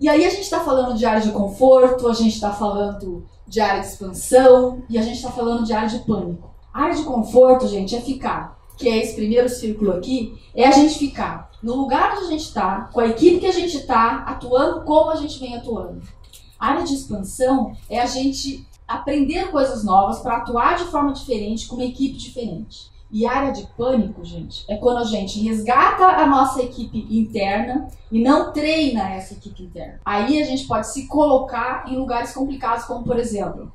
E 0.00 0.08
aí 0.08 0.24
a 0.24 0.30
gente 0.30 0.44
está 0.44 0.60
falando 0.60 0.96
de 0.96 1.04
área 1.04 1.20
de 1.20 1.30
conforto, 1.30 2.08
a 2.08 2.14
gente 2.14 2.34
está 2.34 2.50
falando 2.50 3.22
de 3.46 3.60
área 3.60 3.82
de 3.82 3.86
expansão 3.88 4.82
e 4.88 4.96
a 4.96 5.02
gente 5.02 5.16
está 5.16 5.30
falando 5.30 5.62
de 5.62 5.74
área 5.74 5.90
de 5.90 5.98
pânico. 5.98 6.50
A 6.72 6.84
área 6.84 6.96
de 6.96 7.02
conforto, 7.02 7.68
gente, 7.68 7.94
é 7.94 8.00
ficar, 8.00 8.58
que 8.78 8.88
é 8.88 8.96
esse 8.96 9.14
primeiro 9.14 9.46
círculo 9.46 9.92
aqui, 9.92 10.40
é 10.54 10.66
a 10.66 10.70
gente 10.70 10.98
ficar 10.98 11.50
no 11.62 11.74
lugar 11.74 12.12
onde 12.12 12.24
a 12.24 12.28
gente 12.28 12.44
está, 12.44 12.88
com 12.90 13.00
a 13.00 13.08
equipe 13.08 13.40
que 13.40 13.46
a 13.46 13.52
gente 13.52 13.76
está, 13.76 14.24
atuando 14.26 14.86
como 14.86 15.10
a 15.10 15.16
gente 15.16 15.38
vem 15.38 15.54
atuando. 15.54 16.00
A 16.58 16.68
área 16.68 16.84
de 16.84 16.94
expansão 16.94 17.72
é 17.90 18.00
a 18.00 18.06
gente 18.06 18.66
aprender 18.88 19.50
coisas 19.50 19.84
novas 19.84 20.20
para 20.20 20.38
atuar 20.38 20.78
de 20.78 20.84
forma 20.84 21.12
diferente, 21.12 21.68
com 21.68 21.76
uma 21.76 21.84
equipe 21.84 22.16
diferente. 22.16 22.90
E 23.12 23.26
área 23.26 23.52
de 23.52 23.66
pânico, 23.76 24.24
gente, 24.24 24.64
é 24.68 24.76
quando 24.76 24.98
a 24.98 25.04
gente 25.04 25.40
resgata 25.40 26.04
a 26.04 26.26
nossa 26.26 26.62
equipe 26.62 27.06
interna 27.10 27.88
e 28.10 28.22
não 28.22 28.52
treina 28.52 29.10
essa 29.10 29.34
equipe 29.34 29.64
interna. 29.64 30.00
Aí 30.04 30.40
a 30.40 30.44
gente 30.44 30.66
pode 30.66 30.86
se 30.86 31.08
colocar 31.08 31.84
em 31.88 31.96
lugares 31.96 32.32
complicados, 32.32 32.84
como 32.84 33.04
por 33.04 33.18
exemplo, 33.18 33.72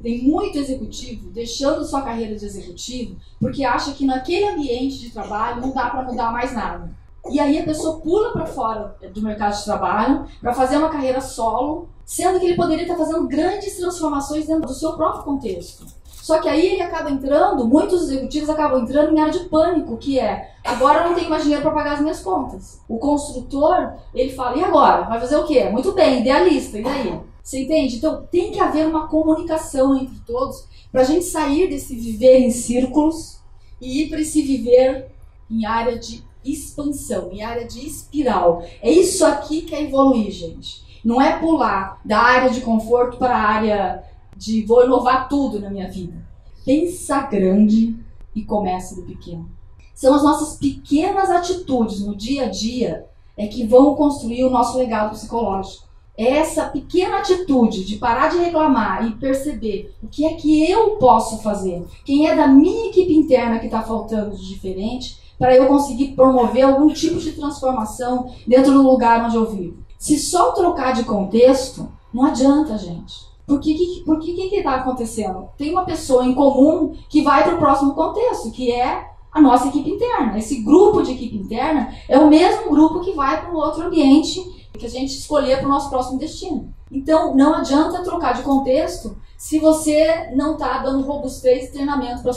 tem 0.00 0.22
muito 0.22 0.58
executivo 0.58 1.30
deixando 1.30 1.84
sua 1.84 2.02
carreira 2.02 2.36
de 2.36 2.44
executivo 2.44 3.16
porque 3.40 3.64
acha 3.64 3.92
que 3.92 4.04
naquele 4.04 4.46
ambiente 4.46 4.98
de 4.98 5.10
trabalho 5.10 5.60
não 5.60 5.72
dá 5.72 5.90
para 5.90 6.04
mudar 6.04 6.30
mais 6.30 6.52
nada. 6.54 6.90
E 7.30 7.40
aí 7.40 7.58
a 7.58 7.64
pessoa 7.64 8.00
pula 8.00 8.32
para 8.32 8.46
fora 8.46 8.96
do 9.12 9.22
mercado 9.22 9.56
de 9.56 9.64
trabalho 9.64 10.26
para 10.40 10.54
fazer 10.54 10.76
uma 10.76 10.90
carreira 10.90 11.20
solo, 11.20 11.88
sendo 12.04 12.38
que 12.38 12.46
ele 12.46 12.56
poderia 12.56 12.84
estar 12.84 12.96
fazendo 12.96 13.26
grandes 13.26 13.76
transformações 13.76 14.46
dentro 14.46 14.68
do 14.68 14.74
seu 14.74 14.92
próprio 14.92 15.24
contexto. 15.24 15.86
Só 16.26 16.40
que 16.40 16.48
aí 16.48 16.72
ele 16.72 16.82
acaba 16.82 17.08
entrando, 17.08 17.68
muitos 17.68 18.02
executivos 18.02 18.50
acabam 18.50 18.82
entrando 18.82 19.14
em 19.14 19.20
área 19.20 19.32
de 19.32 19.44
pânico, 19.48 19.96
que 19.96 20.18
é 20.18 20.50
agora 20.64 20.98
eu 20.98 21.08
não 21.10 21.14
tenho 21.14 21.30
mais 21.30 21.44
dinheiro 21.44 21.62
para 21.62 21.70
pagar 21.70 21.92
as 21.92 22.00
minhas 22.00 22.18
contas. 22.18 22.80
O 22.88 22.98
construtor, 22.98 23.92
ele 24.12 24.32
fala, 24.32 24.56
e 24.58 24.64
agora? 24.64 25.02
Vai 25.02 25.20
fazer 25.20 25.36
o 25.36 25.44
quê? 25.44 25.68
Muito 25.70 25.92
bem, 25.92 26.22
idealista, 26.22 26.80
e 26.80 26.82
daí? 26.82 27.20
Você 27.40 27.62
entende? 27.62 27.98
Então 27.98 28.26
tem 28.28 28.50
que 28.50 28.58
haver 28.58 28.88
uma 28.88 29.06
comunicação 29.06 29.96
entre 29.96 30.18
todos 30.26 30.66
para 30.90 31.02
a 31.02 31.04
gente 31.04 31.26
sair 31.26 31.68
desse 31.68 31.94
viver 31.94 32.40
em 32.40 32.50
círculos 32.50 33.38
e 33.80 34.02
ir 34.02 34.08
para 34.08 34.20
esse 34.20 34.42
viver 34.42 35.06
em 35.48 35.64
área 35.64 35.96
de 35.96 36.24
expansão, 36.44 37.30
em 37.30 37.44
área 37.44 37.64
de 37.64 37.86
espiral. 37.86 38.64
É 38.82 38.90
isso 38.90 39.24
aqui 39.24 39.62
que 39.62 39.76
é 39.76 39.84
evoluir, 39.84 40.32
gente. 40.32 40.84
Não 41.04 41.22
é 41.22 41.38
pular 41.38 42.00
da 42.04 42.18
área 42.18 42.50
de 42.50 42.62
conforto 42.62 43.16
para 43.16 43.36
a 43.36 43.48
área 43.48 44.15
de 44.36 44.64
vou 44.64 44.84
inovar 44.84 45.28
tudo 45.28 45.58
na 45.58 45.70
minha 45.70 45.90
vida. 45.90 46.26
Pensa 46.64 47.22
grande 47.22 47.96
e 48.34 48.44
começa 48.44 48.94
do 48.94 49.02
pequeno. 49.02 49.48
São 49.94 50.14
as 50.14 50.22
nossas 50.22 50.58
pequenas 50.58 51.30
atitudes 51.30 52.00
no 52.00 52.14
dia 52.14 52.46
a 52.46 52.48
dia 52.48 53.06
é 53.36 53.46
que 53.46 53.66
vão 53.66 53.94
construir 53.94 54.44
o 54.44 54.50
nosso 54.50 54.76
legado 54.76 55.10
psicológico. 55.10 55.86
É 56.18 56.38
essa 56.38 56.64
pequena 56.64 57.18
atitude 57.18 57.84
de 57.84 57.96
parar 57.96 58.28
de 58.28 58.38
reclamar 58.38 59.06
e 59.06 59.14
perceber 59.16 59.94
o 60.02 60.08
que 60.08 60.24
é 60.24 60.34
que 60.34 60.70
eu 60.70 60.96
posso 60.96 61.42
fazer, 61.42 61.84
quem 62.04 62.26
é 62.26 62.34
da 62.34 62.46
minha 62.48 62.88
equipe 62.88 63.14
interna 63.14 63.58
que 63.58 63.66
está 63.66 63.82
faltando 63.82 64.34
de 64.34 64.48
diferente, 64.48 65.20
para 65.38 65.54
eu 65.54 65.66
conseguir 65.66 66.14
promover 66.14 66.62
algum 66.62 66.88
tipo 66.88 67.18
de 67.18 67.32
transformação 67.32 68.30
dentro 68.46 68.72
do 68.72 68.82
lugar 68.82 69.26
onde 69.26 69.36
eu 69.36 69.50
vivo. 69.50 69.84
Se 69.98 70.18
só 70.18 70.52
trocar 70.52 70.92
de 70.92 71.04
contexto, 71.04 71.88
não 72.12 72.24
adianta, 72.24 72.78
gente. 72.78 73.26
Por 73.46 73.60
que 73.60 73.74
que, 73.74 74.04
por 74.04 74.18
que, 74.18 74.34
que, 74.34 74.48
que 74.48 74.62
tá 74.62 74.74
acontecendo? 74.74 75.48
Tem 75.56 75.70
uma 75.70 75.84
pessoa 75.84 76.24
em 76.24 76.34
comum 76.34 76.94
que 77.08 77.22
vai 77.22 77.44
para 77.44 77.54
o 77.54 77.58
próximo 77.58 77.94
contexto, 77.94 78.50
que 78.50 78.72
é 78.72 79.06
a 79.32 79.40
nossa 79.40 79.68
equipe 79.68 79.90
interna. 79.90 80.38
Esse 80.38 80.62
grupo 80.62 81.02
de 81.02 81.12
equipe 81.12 81.36
interna 81.36 81.94
é 82.08 82.18
o 82.18 82.28
mesmo 82.28 82.70
grupo 82.70 83.00
que 83.00 83.12
vai 83.12 83.40
para 83.40 83.54
o 83.54 83.56
outro 83.56 83.86
ambiente 83.86 84.40
que 84.76 84.86
a 84.86 84.90
gente 84.90 85.16
escolher 85.16 85.58
para 85.58 85.66
o 85.66 85.70
nosso 85.70 85.88
próximo 85.88 86.18
destino. 86.18 86.74
Então, 86.90 87.34
não 87.34 87.54
adianta 87.54 88.02
trocar 88.02 88.34
de 88.34 88.42
contexto 88.42 89.16
se 89.36 89.58
você 89.58 90.30
não 90.34 90.54
está 90.54 90.78
dando 90.78 91.06
robustez 91.06 91.68
e 91.68 91.72
treinamento 91.72 92.22
para 92.22 92.32
sua 92.32 92.34